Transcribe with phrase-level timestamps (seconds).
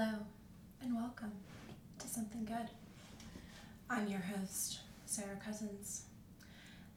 [0.00, 0.18] Hello,
[0.80, 1.32] and welcome
[1.98, 2.70] to Something Good.
[3.90, 6.02] I'm your host, Sarah Cousins,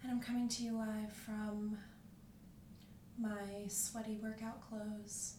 [0.04, 1.80] and I'm coming to you live from
[3.18, 5.38] my sweaty workout clothes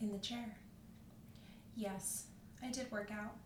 [0.00, 0.56] in the chair.
[1.76, 2.24] Yes,
[2.60, 3.36] I did work out.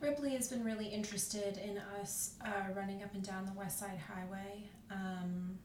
[0.00, 4.00] Ripley has been really interested in us uh, running up and down the West Side
[4.12, 5.56] Highway um,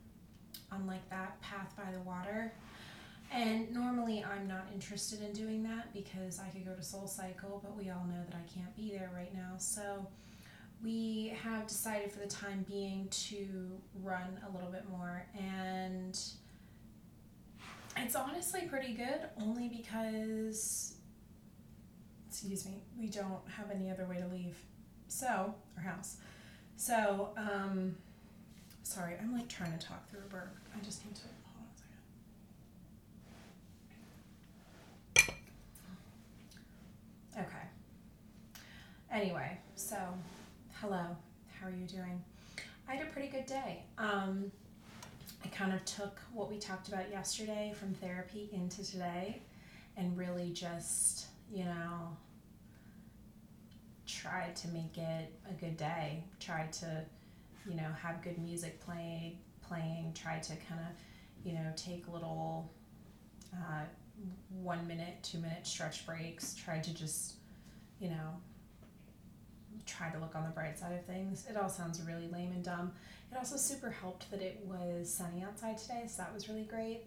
[0.72, 2.54] on like that path by the water.
[3.32, 7.60] And normally I'm not interested in doing that because I could go to Soul Cycle,
[7.64, 9.54] but we all know that I can't be there right now.
[9.58, 10.08] So
[10.84, 13.48] we have decided for the time being to
[14.02, 15.26] run a little bit more.
[15.38, 16.18] And
[17.98, 20.94] it's honestly pretty good only because
[22.30, 24.58] excuse me we don't have any other way to leave.
[25.08, 26.18] So our house.
[26.78, 27.96] So um
[28.84, 30.56] sorry i'm like trying to talk through a burp.
[30.76, 31.78] I just need to hold on a
[35.20, 35.36] second
[37.38, 37.66] Okay.
[39.20, 39.98] Anyway, so
[40.76, 41.04] hello,
[41.60, 42.24] how are you doing?
[42.88, 43.84] I had a pretty good day.
[43.98, 44.50] Um,
[45.44, 49.42] I kind of took what we talked about yesterday from therapy into today
[49.98, 52.16] and really just, you know,
[54.08, 56.24] tried to make it a good day.
[56.40, 57.04] Tried to,
[57.70, 62.72] you know, have good music playing, playing, tried to kind of, you know, take little
[63.54, 63.84] uh,
[64.64, 67.34] one minute, two minute stretch breaks, tried to just,
[68.00, 68.38] you know,
[69.86, 71.46] try to look on the bright side of things.
[71.50, 72.92] It all sounds really lame and dumb.
[73.32, 77.02] It also super helped that it was sunny outside today, so that was really great.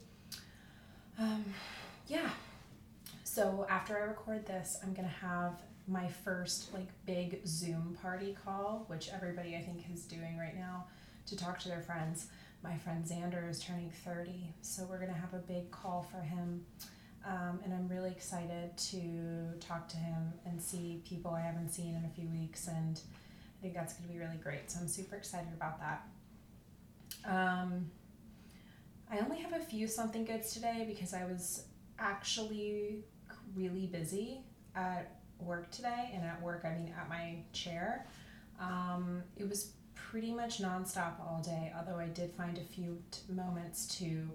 [1.18, 1.44] Um,
[2.08, 2.30] yeah.
[3.24, 8.84] So after I record this, I'm gonna have my first like big Zoom party call,
[8.88, 10.86] which everybody I think is doing right now
[11.26, 12.26] to talk to their friends.
[12.62, 16.64] My friend Xander is turning 30, so we're gonna have a big call for him
[17.24, 21.94] um, and I'm really excited to talk to him and see people I haven't seen
[21.94, 22.66] in a few weeks.
[22.66, 23.00] And
[23.58, 24.70] I think that's going to be really great.
[24.70, 26.06] So I'm super excited about that.
[27.24, 27.90] Um,
[29.10, 31.64] I only have a few something goods today because I was
[31.98, 33.04] actually
[33.54, 34.40] really busy
[34.74, 36.10] at work today.
[36.14, 38.06] And at work, I mean at my chair.
[38.60, 43.20] Um, it was pretty much nonstop all day, although I did find a few t-
[43.32, 44.28] moments to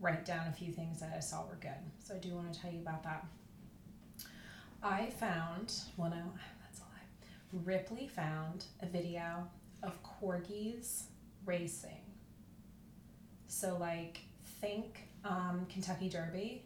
[0.00, 1.70] write down a few things that I saw were good.
[2.02, 3.26] So I do want to tell you about that.
[4.82, 6.22] I found, well, no,
[6.62, 7.64] that's a lie.
[7.64, 9.48] Ripley found a video
[9.82, 11.04] of corgis
[11.46, 12.02] racing.
[13.46, 14.20] So, like,
[14.60, 16.64] think um, Kentucky Derby,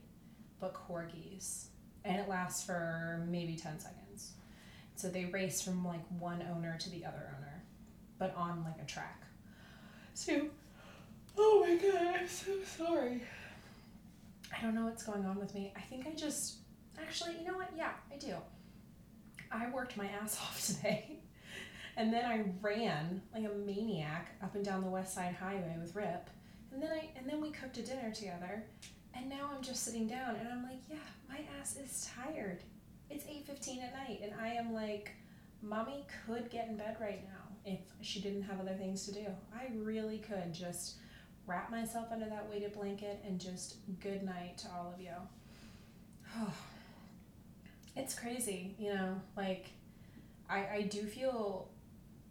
[0.61, 1.67] but corgis.
[2.05, 4.33] And it lasts for maybe 10 seconds.
[4.99, 7.62] So they race from like one owner to the other owner,
[8.19, 9.22] but on like a track.
[10.15, 10.49] So
[11.41, 13.22] Oh my god, I'm so sorry.
[14.56, 15.72] I don't know what's going on with me.
[15.76, 16.56] I think I just
[17.00, 17.71] actually, you know what?
[17.76, 18.34] Yeah, I do.
[19.53, 21.21] I worked my ass off today.
[21.97, 25.94] And then I ran like a maniac up and down the West Side Highway with
[25.94, 26.28] Rip.
[26.72, 28.65] And then I and then we cooked a dinner together.
[29.15, 30.97] And now I'm just sitting down and I'm like, yeah,
[31.28, 32.62] my ass is tired.
[33.11, 35.12] It's 8:15 at night and I am like
[35.62, 39.26] mommy could get in bed right now if she didn't have other things to do.
[39.52, 40.96] I really could just
[41.49, 45.12] wrap myself under that weighted blanket and just good night to all of you.
[46.37, 46.53] Oh,
[47.97, 49.71] it's crazy, you know, like
[50.49, 51.69] I, I do feel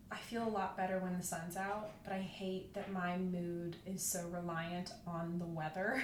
[0.09, 3.75] I feel a lot better when the sun's out, but I hate that my mood
[3.85, 6.01] is so reliant on the weather.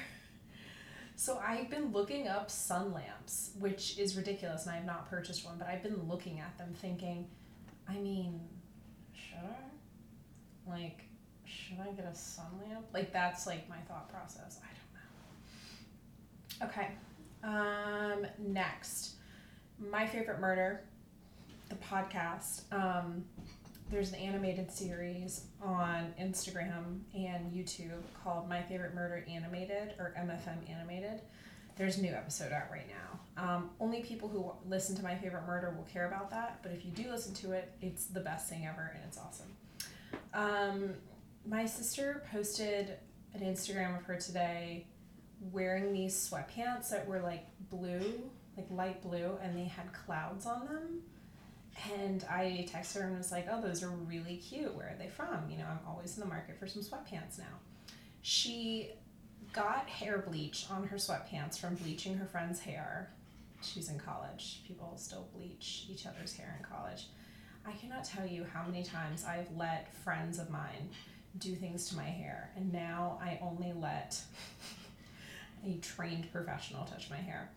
[1.15, 5.45] so I've been looking up sun lamps, which is ridiculous, and I have not purchased
[5.45, 7.27] one, but I've been looking at them thinking,
[7.87, 8.41] I mean,
[9.43, 10.69] I?
[10.69, 11.05] Like,
[11.75, 12.85] should I get a sun lamp?
[12.93, 14.59] Like that's like my thought process.
[14.63, 14.67] I
[16.61, 16.73] don't know.
[16.73, 16.89] Okay.
[17.43, 19.15] Um, next,
[19.79, 20.81] my favorite murder,
[21.69, 22.61] the podcast.
[22.71, 23.25] Um,
[23.91, 30.69] there's an animated series on Instagram and YouTube called My Favorite Murder Animated or MFM
[30.69, 31.21] Animated.
[31.75, 33.43] There's a new episode out right now.
[33.55, 36.85] Um, only people who listen to My Favorite Murder will care about that, but if
[36.85, 39.51] you do listen to it, it's the best thing ever and it's awesome.
[40.33, 40.93] Um,
[41.45, 42.97] my sister posted
[43.33, 44.87] an Instagram of her today
[45.51, 50.65] wearing these sweatpants that were like blue, like light blue, and they had clouds on
[50.65, 51.01] them.
[51.97, 54.73] And I texted her and was like, oh, those are really cute.
[54.75, 55.49] Where are they from?
[55.49, 57.59] You know, I'm always in the market for some sweatpants now.
[58.21, 58.91] She
[59.51, 63.11] got hair bleach on her sweatpants from bleaching her friend's hair.
[63.61, 64.61] She's in college.
[64.67, 67.07] People still bleach each other's hair in college.
[67.65, 70.89] I cannot tell you how many times I've let friends of mine
[71.37, 72.51] do things to my hair.
[72.55, 74.19] And now I only let
[75.65, 77.49] a trained professional touch my hair.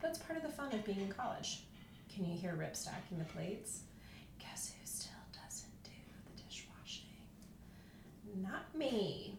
[0.00, 1.64] That's part of the fun of being in college.
[2.14, 3.80] Can you hear Rip stacking the plates?
[4.38, 5.90] Guess who still doesn't do
[6.26, 7.06] the dishwashing?
[8.42, 9.38] Not me.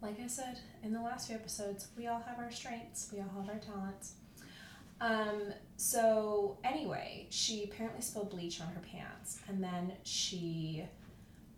[0.00, 3.30] Like I said in the last few episodes, we all have our strengths, we all
[3.36, 4.14] have our talents.
[5.00, 10.84] Um, so anyway, she apparently spilled bleach on her pants, and then she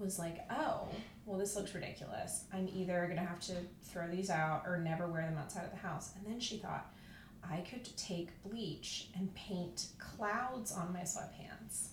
[0.00, 0.88] was like, "Oh,
[1.26, 2.44] well, this looks ridiculous.
[2.52, 5.76] I'm either gonna have to throw these out or never wear them outside of the
[5.76, 6.92] house." And then she thought,
[7.48, 11.88] I could take bleach and paint clouds on my sweatpants.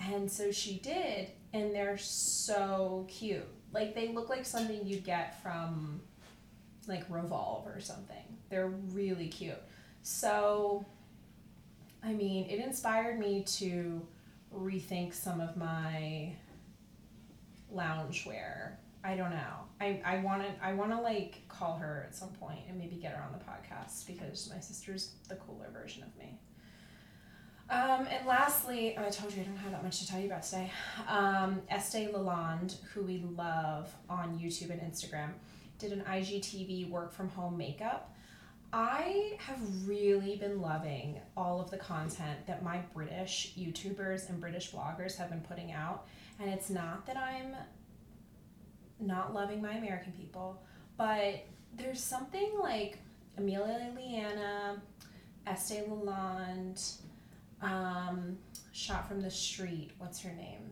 [0.00, 3.46] And so she did, and they're so cute.
[3.72, 6.00] Like they look like something you'd get from
[6.86, 8.24] like Revolve or something.
[8.50, 9.62] They're really cute.
[10.02, 10.84] So,
[12.02, 14.06] I mean, it inspired me to
[14.54, 16.32] rethink some of my
[17.74, 18.72] loungewear.
[19.02, 19.64] I don't know.
[19.80, 22.96] I, I want to I want to like call her at some point and maybe
[22.96, 26.38] get her on the podcast because my sister's the cooler version of me.
[27.70, 30.42] Um, and lastly, I told you I don't have that much to tell you about
[30.42, 30.70] today.
[31.08, 35.30] Um, Estee Lalonde, who we love on YouTube and Instagram,
[35.78, 38.13] did an IGTV work from home makeup
[38.76, 44.72] I have really been loving all of the content that my British YouTubers and British
[44.72, 46.08] bloggers have been putting out.
[46.40, 47.54] And it's not that I'm
[48.98, 50.60] not loving my American people,
[50.96, 52.98] but there's something like
[53.38, 54.82] Amelia Liana,
[55.46, 56.96] Estee Lalonde,
[57.62, 58.36] um,
[58.72, 60.68] Shot from the Street, what's her name?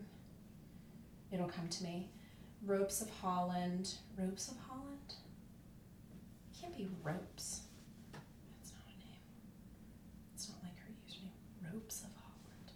[1.31, 2.11] It'll come to me.
[2.67, 3.95] Ropes of Holland.
[4.19, 5.15] Ropes of Holland?
[6.51, 7.61] It can't be ropes.
[11.73, 12.73] Ropes of Holland.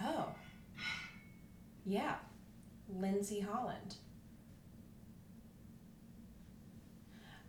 [0.00, 0.28] Oh.
[1.84, 2.14] Yeah.
[2.88, 3.96] Lindsey Holland.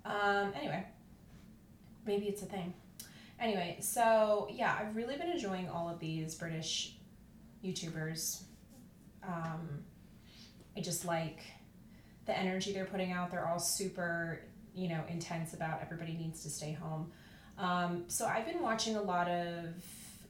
[0.06, 0.86] Um, anyway,
[2.06, 2.74] maybe it's a thing.
[3.40, 6.96] Anyway, so yeah, I've really been enjoying all of these British
[7.64, 8.44] YouTubers.
[9.28, 9.84] Um,
[10.78, 11.40] I just like
[12.26, 13.32] the energy they're putting out.
[13.32, 14.42] They're all super
[14.76, 17.12] you know intense about everybody needs to stay home.
[17.58, 19.74] Um, so I've been watching a lot of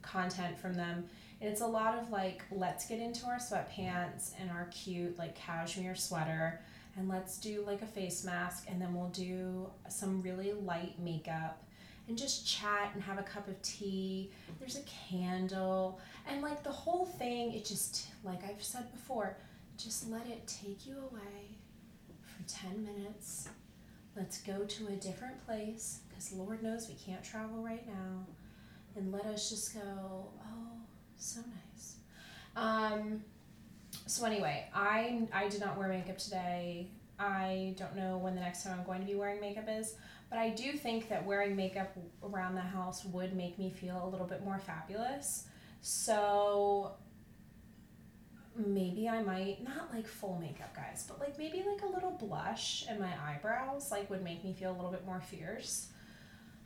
[0.02, 1.06] content from them.
[1.42, 5.96] It's a lot of like, let's get into our sweatpants and our cute like cashmere
[5.96, 6.62] sweater
[6.98, 11.62] and let's do like a face mask and then we'll do some really light makeup
[12.08, 14.32] and just chat and have a cup of tea.
[14.60, 19.38] There's a candle and like the whole thing, it just, like I've said before,
[19.78, 21.58] just let it take you away
[22.22, 23.50] for 10 minutes
[24.16, 28.26] Let's go to a different place because Lord knows we can't travel right now.
[28.96, 30.65] And let us just go, oh,
[31.18, 31.96] so nice.
[32.56, 33.24] Um,
[34.06, 36.90] so, anyway, I, I did not wear makeup today.
[37.18, 39.96] I don't know when the next time I'm going to be wearing makeup is,
[40.30, 44.10] but I do think that wearing makeup around the house would make me feel a
[44.10, 45.46] little bit more fabulous.
[45.82, 46.96] So
[48.56, 52.86] maybe I might not like full makeup guys, but like maybe like a little blush
[52.90, 55.88] and my eyebrows like would make me feel a little bit more fierce.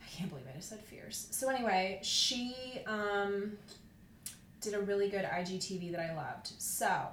[0.02, 1.28] I can't believe I just said fierce.
[1.30, 2.54] So anyway, she
[2.86, 3.52] um
[4.60, 6.50] did a really good IGTV that I loved.
[6.58, 7.06] So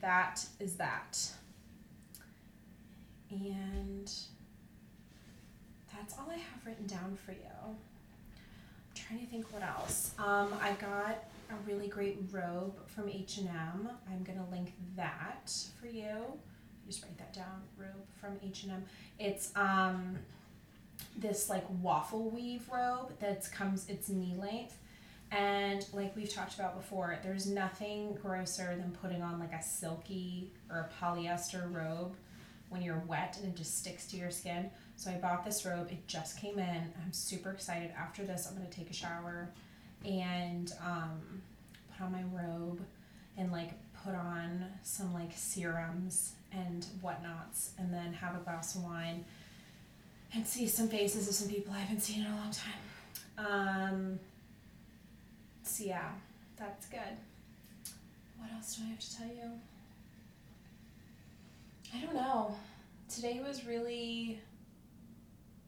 [0.00, 1.18] that is that.
[3.30, 4.12] And
[5.94, 7.38] that's all I have written down for you.
[7.64, 7.74] I'm
[8.94, 10.12] trying to think what else.
[10.18, 13.88] Um, I got a really great robe from H&M.
[14.10, 16.16] I'm going to link that for you.
[16.86, 18.84] Just write that down, robe from H&M.
[19.18, 20.18] It's um
[21.16, 24.78] this like waffle weave robe that comes it's knee length
[25.32, 30.50] and like we've talked about before, there's nothing grosser than putting on like a silky
[30.70, 32.14] or a polyester robe
[32.68, 34.70] when you're wet and it just sticks to your skin.
[34.96, 35.88] So I bought this robe.
[35.90, 36.92] It just came in.
[37.02, 37.90] I'm super excited.
[37.98, 39.48] After this, I'm going to take a shower
[40.04, 41.42] and um,
[41.96, 42.80] put on my robe
[43.38, 43.70] and like
[44.04, 49.24] put on some like serums and whatnots and then have a glass of wine
[50.34, 52.82] and see some faces of some people I haven't seen in a long time.
[53.38, 54.18] Um,
[55.62, 56.10] so yeah,
[56.58, 57.00] that's good.
[58.38, 59.50] What else do I have to tell you?
[61.94, 62.54] I don't know.
[63.08, 64.40] Today was really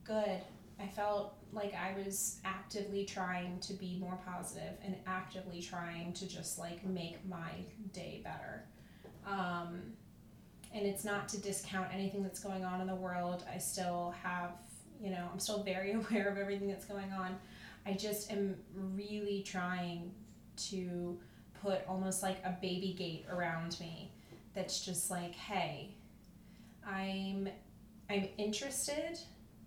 [0.04, 0.40] good.
[0.80, 6.26] I felt like I was actively trying to be more positive and actively trying to
[6.26, 7.50] just like make my
[7.92, 8.64] day better.
[9.26, 9.80] Um,
[10.74, 13.44] and it's not to discount anything that's going on in the world.
[13.52, 14.50] I still have,
[15.00, 17.36] you know, I'm still very aware of everything that's going on.
[17.86, 20.12] I just am really trying
[20.56, 21.18] to
[21.62, 24.12] put almost like a baby gate around me
[24.54, 25.94] that's just like, hey,
[26.86, 27.48] I'm
[28.10, 29.18] I'm interested.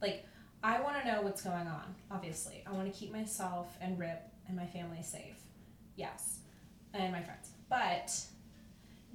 [0.01, 0.25] Like,
[0.63, 2.63] I want to know what's going on, obviously.
[2.67, 5.39] I want to keep myself and Rip and my family safe.
[5.95, 6.39] Yes.
[6.93, 7.51] And my friends.
[7.69, 8.15] But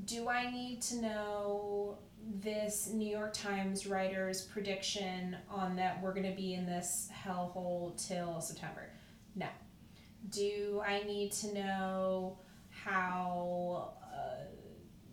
[0.05, 6.29] do I need to know this New York Times writer's prediction on that we're going
[6.29, 8.91] to be in this hellhole till September?
[9.35, 9.47] No.
[10.31, 12.39] Do I need to know
[12.71, 14.45] how uh,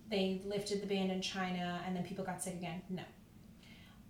[0.09, 2.81] they lifted the ban in China and then people got sick again?
[2.89, 3.03] No.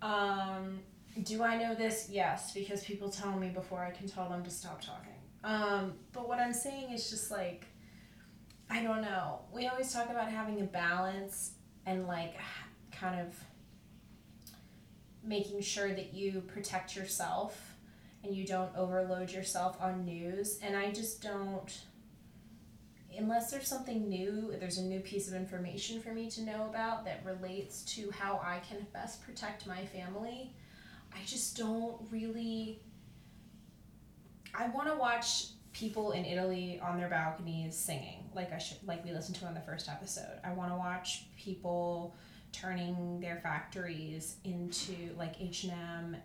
[0.01, 0.79] Um,
[1.23, 2.07] do I know this?
[2.09, 5.13] Yes, because people tell me before I can tell them to stop talking.
[5.43, 7.65] Um, but what I'm saying is just like,
[8.69, 9.39] I don't know.
[9.51, 11.53] We always talk about having a balance
[11.85, 12.35] and like
[12.99, 13.35] kind of
[15.23, 17.75] making sure that you protect yourself
[18.23, 20.59] and you don't overload yourself on news.
[20.61, 21.81] And I just don't,
[23.17, 27.05] unless there's something new, there's a new piece of information for me to know about
[27.05, 30.53] that relates to how I can best protect my family.
[31.13, 32.81] I just don't really.
[34.53, 39.05] I want to watch people in Italy on their balconies singing, like I should, like
[39.05, 40.39] we listened to on the first episode.
[40.43, 42.15] I want to watch people
[42.51, 46.17] turning their factories into like H and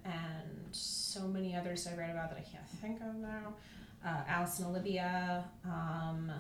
[0.73, 3.55] so many others I read about that I can't think of now.
[4.05, 5.45] Uh, Alice and Olivia.
[5.65, 6.31] Um,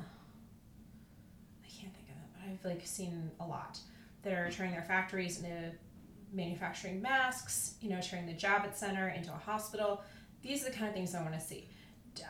[1.63, 3.79] I can't think of them, but I've like seen a lot
[4.23, 5.73] that are turning their factories into
[6.33, 7.75] manufacturing masks.
[7.81, 10.03] You know, turning the Javits Center into a hospital.
[10.43, 11.69] These are the kind of things I want to see.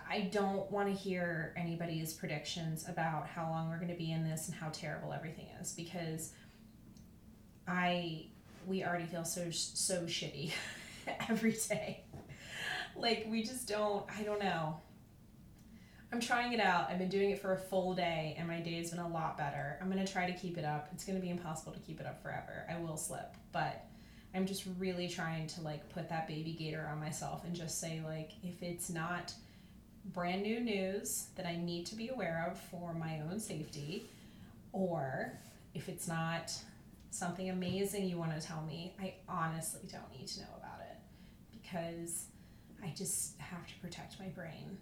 [0.09, 4.25] I don't want to hear anybody's predictions about how long we're going to be in
[4.25, 6.33] this and how terrible everything is because
[7.67, 8.27] I
[8.67, 10.53] we already feel so so shitty
[11.29, 12.05] every day.
[12.97, 14.81] like we just don't I don't know.
[16.13, 16.89] I'm trying it out.
[16.91, 19.77] I've been doing it for a full day and my day's been a lot better.
[19.81, 20.89] I'm going to try to keep it up.
[20.93, 22.65] It's going to be impossible to keep it up forever.
[22.71, 23.85] I will slip, but
[24.33, 28.01] I'm just really trying to like put that baby gator on myself and just say
[28.05, 29.33] like if it's not
[30.07, 34.07] brand new news that I need to be aware of for my own safety
[34.73, 35.33] or
[35.75, 36.53] if it's not
[37.15, 40.99] something amazing you want to tell me, I honestly don't need to know about it
[41.53, 42.27] because
[42.83, 44.77] I just have to protect my brain.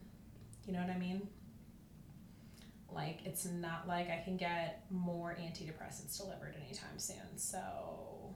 [0.67, 1.29] You know what I mean?
[2.91, 7.37] Like, it's not like I can get more antidepressants delivered anytime soon.
[7.37, 8.35] So,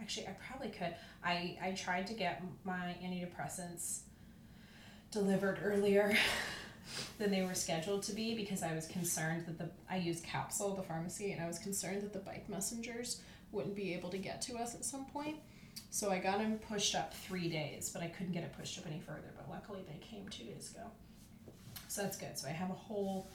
[0.00, 0.94] actually, I probably could.
[1.24, 4.00] I, I tried to get my antidepressants
[5.10, 6.16] delivered earlier
[7.18, 10.74] than they were scheduled to be because I was concerned that the I used Capsule,
[10.74, 13.20] the pharmacy, and I was concerned that the bike messengers
[13.50, 15.36] wouldn't be able to get to us at some point.
[15.90, 18.86] So I got them pushed up three days, but I couldn't get it pushed up
[18.86, 19.30] any further.
[19.36, 20.86] But luckily, they came two days ago,
[21.88, 22.36] so that's good.
[22.38, 23.28] So I have a whole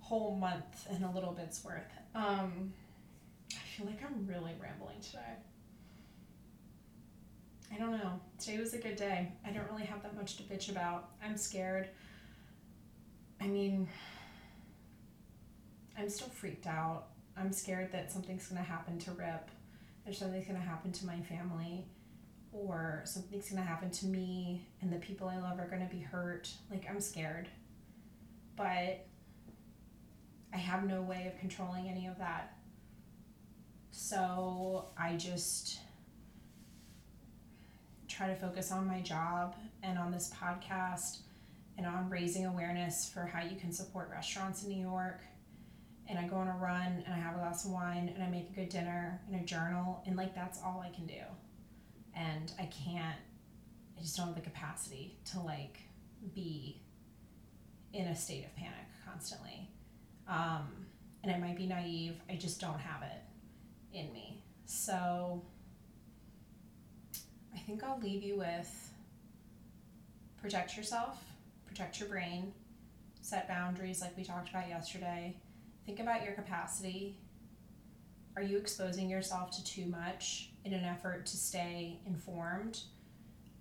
[0.00, 1.82] whole month and a little bit's worth.
[2.14, 2.72] Um,
[3.52, 5.34] I feel like I'm really rambling today.
[7.74, 8.20] I don't know.
[8.38, 9.32] Today was a good day.
[9.44, 11.10] I don't really have that much to bitch about.
[11.24, 11.88] I'm scared.
[13.40, 13.88] I mean,
[15.98, 17.08] I'm still freaked out.
[17.36, 19.50] I'm scared that something's going to happen to Rip,
[20.06, 21.84] or something's going to happen to my family,
[22.52, 25.94] or something's going to happen to me, and the people I love are going to
[25.94, 26.50] be hurt.
[26.70, 27.48] Like, I'm scared.
[28.56, 29.06] But
[30.54, 32.56] I have no way of controlling any of that.
[33.90, 35.78] So I just
[38.08, 41.18] try to focus on my job and on this podcast
[41.76, 45.20] and on raising awareness for how you can support restaurants in New York.
[46.08, 48.28] And I go on a run and I have a glass of wine and I
[48.28, 51.22] make a good dinner and a journal and like that's all I can do.
[52.14, 53.18] And I can't
[53.98, 55.78] I just don't have the capacity to like
[56.34, 56.82] be
[57.92, 59.70] in a state of panic constantly.
[60.28, 60.86] Um,
[61.22, 64.42] and I might be naive, I just don't have it in me.
[64.66, 65.42] So
[67.54, 68.92] I think I'll leave you with
[70.40, 71.18] protect yourself
[71.76, 72.54] protect your brain,
[73.20, 75.36] set boundaries like we talked about yesterday.
[75.84, 77.18] Think about your capacity.
[78.34, 82.80] Are you exposing yourself to too much in an effort to stay informed?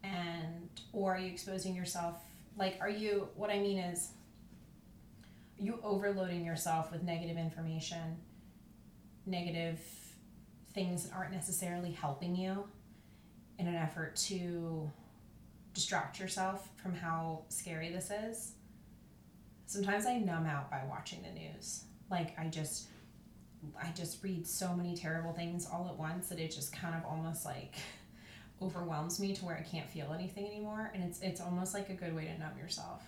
[0.01, 2.15] And or are you exposing yourself
[2.57, 4.11] like are you what I mean is
[5.59, 8.17] are you overloading yourself with negative information,
[9.25, 9.81] negative
[10.73, 12.63] things that aren't necessarily helping you
[13.59, 14.89] in an effort to
[15.75, 18.53] distract yourself from how scary this is.
[19.67, 21.83] Sometimes I numb out by watching the news.
[22.09, 22.87] Like I just
[23.81, 27.03] I just read so many terrible things all at once that it just kind of
[27.05, 27.75] almost like
[28.61, 31.93] overwhelms me to where I can't feel anything anymore and it's it's almost like a
[31.93, 33.03] good way to numb yourself.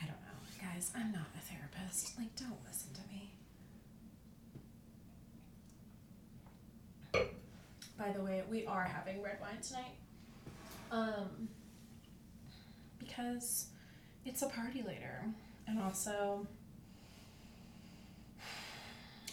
[0.00, 0.70] I don't know.
[0.72, 2.18] Guys, I'm not a therapist.
[2.18, 3.30] Like don't listen to me.
[7.98, 9.94] by the way, we are having red wine tonight.
[10.94, 11.48] Um,
[13.00, 13.66] because
[14.24, 15.24] it's a party later.
[15.66, 16.46] And also,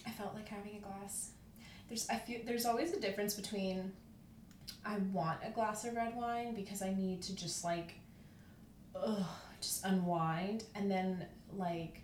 [0.08, 1.32] I felt like having a glass.
[1.88, 3.92] There's I feel there's always a difference between
[4.84, 7.94] I want a glass of red wine because I need to just like
[8.96, 9.24] ugh,
[9.60, 11.26] just unwind and then
[11.56, 12.02] like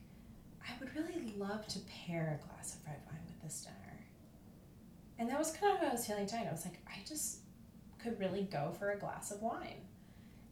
[0.62, 3.98] I would really love to pair a glass of red wine with this dinner.
[5.18, 6.46] And that was kind of what I was feeling tonight.
[6.48, 7.40] I was like, I just
[8.08, 9.82] could really go for a glass of wine.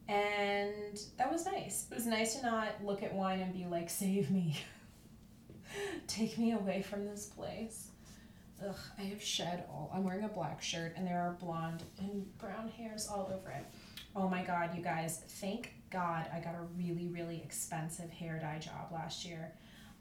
[0.08, 1.88] And that was nice.
[1.90, 4.58] It was nice to not look at wine and be like, save me.
[6.08, 7.90] Take me away from this place.
[8.66, 9.92] Ugh, I have shed all.
[9.94, 13.66] I'm wearing a black shirt and there are blonde and brown hairs all over it.
[14.16, 15.22] Oh my god, you guys.
[15.28, 19.52] Thank God I got a really, really expensive hair dye job last year.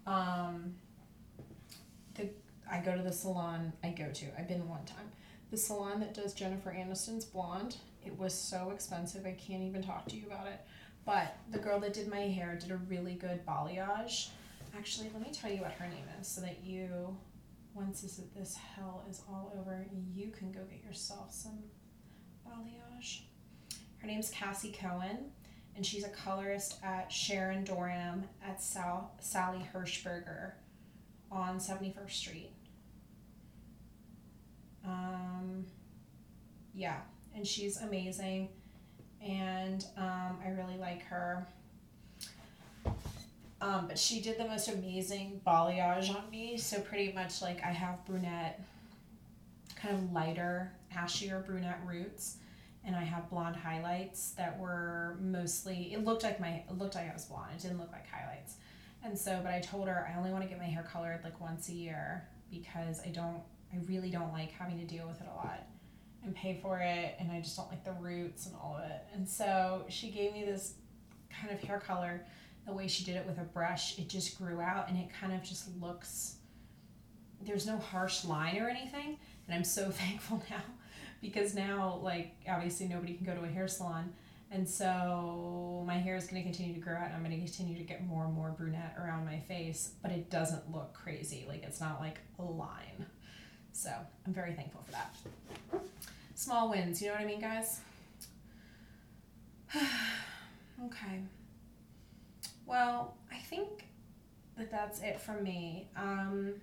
[0.06, 0.74] Um,
[2.14, 2.28] the
[2.70, 4.26] I go to the salon I go to.
[4.38, 5.10] I've been one time.
[5.54, 7.76] The salon that does Jennifer Aniston's blonde.
[8.04, 9.24] It was so expensive.
[9.24, 10.58] I can't even talk to you about it.
[11.04, 14.30] But the girl that did my hair did a really good balayage.
[14.76, 17.16] Actually, let me tell you what her name is so that you,
[17.72, 21.60] once this, this hell is all over, you can go get yourself some
[22.44, 23.20] balayage.
[23.98, 25.30] Her name's Cassie Cohen,
[25.76, 30.54] and she's a colorist at Sharon Dorram at Sal- Sally Hershberger
[31.30, 32.50] on 71st Street.
[34.86, 35.64] Um,
[36.74, 37.00] yeah,
[37.34, 38.48] and she's amazing,
[39.22, 41.46] and um, I really like her.
[43.60, 46.58] Um, but she did the most amazing balayage on me.
[46.58, 48.62] So pretty much like I have brunette,
[49.74, 52.36] kind of lighter, ashier brunette roots,
[52.84, 55.94] and I have blonde highlights that were mostly.
[55.94, 56.62] It looked like my.
[56.68, 57.52] It looked like I was blonde.
[57.56, 58.56] It didn't look like highlights.
[59.02, 61.40] And so, but I told her I only want to get my hair colored like
[61.40, 63.40] once a year because I don't.
[63.74, 65.66] I really don't like having to deal with it a lot
[66.22, 69.02] and pay for it, and I just don't like the roots and all of it.
[69.12, 70.74] And so she gave me this
[71.30, 72.24] kind of hair color
[72.66, 75.34] the way she did it with a brush, it just grew out and it kind
[75.34, 76.36] of just looks
[77.42, 79.18] there's no harsh line or anything.
[79.46, 80.62] And I'm so thankful now
[81.20, 84.12] because now, like, obviously nobody can go to a hair salon.
[84.50, 87.44] And so my hair is going to continue to grow out and I'm going to
[87.44, 91.44] continue to get more and more brunette around my face, but it doesn't look crazy.
[91.48, 93.06] Like, it's not like a line.
[93.74, 93.90] So
[94.24, 95.14] I'm very thankful for that.
[96.36, 97.80] Small wins, you know what I mean, guys?
[99.74, 101.20] okay.
[102.66, 103.86] Well, I think
[104.56, 105.88] that that's it from me.
[105.96, 106.54] Um,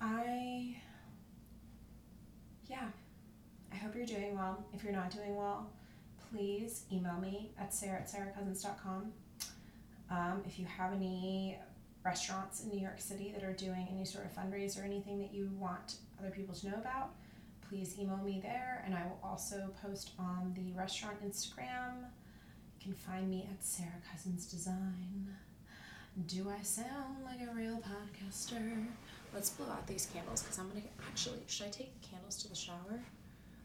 [0.00, 0.76] I,
[2.68, 2.86] yeah,
[3.72, 4.64] I hope you're doing well.
[4.72, 5.68] If you're not doing well,
[6.30, 9.12] please email me at sarah at sarahcousins.com.
[10.10, 11.58] Um, if you have any
[12.04, 15.32] restaurants in New York City that are doing any sort of fundraiser or anything that
[15.32, 17.10] you want other people to know about,
[17.68, 18.82] please email me there.
[18.86, 22.06] And I will also post on the restaurant Instagram
[22.78, 25.34] you can find me at Sarah Cousins Design.
[26.26, 28.86] Do I sound like a real podcaster?
[29.34, 31.40] Let's blow out these candles because I'm gonna actually.
[31.46, 33.02] Should I take the candles to the shower?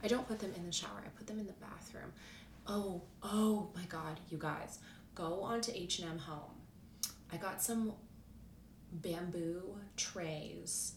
[0.03, 1.03] I don't put them in the shower.
[1.05, 2.11] I put them in the bathroom.
[2.67, 4.79] Oh, oh my God, you guys,
[5.15, 6.51] go on to H and M Home.
[7.31, 7.93] I got some
[9.01, 10.93] bamboo trays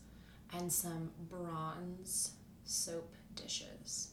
[0.57, 2.33] and some bronze
[2.65, 4.11] soap dishes.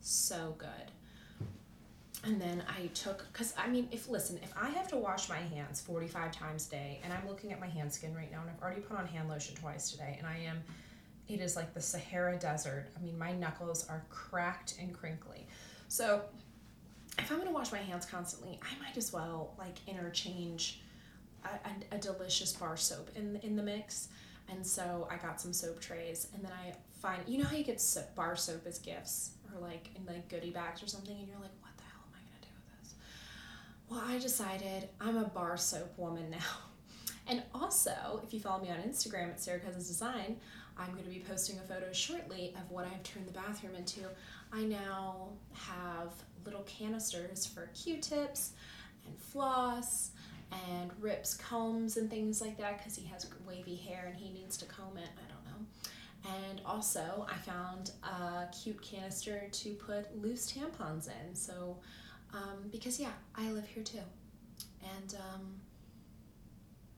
[0.00, 0.90] So good.
[2.24, 5.38] And then I took because I mean if listen if I have to wash my
[5.38, 8.50] hands 45 times a day and I'm looking at my hand skin right now and
[8.50, 10.62] I've already put on hand lotion twice today and I am
[11.28, 12.86] it is like the Sahara desert.
[12.96, 15.46] I mean my knuckles are cracked and crinkly.
[15.88, 16.22] So
[17.18, 20.80] if I'm gonna wash my hands constantly I might as well like interchange
[21.44, 24.08] a, a, delicious bar soap in in the mix
[24.50, 27.64] and so I got some soap trays and then I find you know how you
[27.64, 27.82] get
[28.14, 31.50] bar soap as gifts or like in like goodie bags or something and you're like
[31.60, 32.94] what the hell am I gonna do with this?
[33.88, 36.38] well, I decided I'm a bar soap woman now.
[37.28, 40.36] And also, if you follow me on Instagram at Sarah Cousins Design,
[40.78, 44.00] I'm going to be posting a photo shortly of what I've turned the bathroom into.
[44.52, 46.12] I now have
[46.44, 48.52] little canisters for Q-tips
[49.06, 50.10] and floss
[50.70, 54.56] and rips combs and things like that because he has wavy hair and he needs
[54.58, 55.08] to comb it.
[55.16, 55.66] I don't know.
[56.48, 61.34] And also, I found a cute canister to put loose tampons in.
[61.34, 61.78] So
[62.34, 63.98] um, because, yeah, I live here too.
[64.82, 65.54] And um,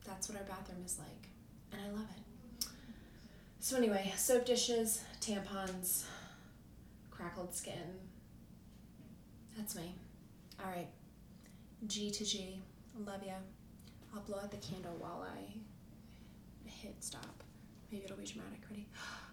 [0.07, 1.29] that's what our bathroom is like.
[1.73, 2.67] And I love it.
[3.59, 6.05] So, anyway, soap dishes, tampons,
[7.11, 7.99] crackled skin.
[9.57, 9.95] That's me.
[10.63, 10.89] All right.
[11.87, 12.61] G to G.
[12.99, 13.35] Love ya.
[14.15, 17.43] I'll blow out the candle while I hit stop.
[17.91, 18.61] Maybe it'll be dramatic.
[18.71, 18.87] Ready?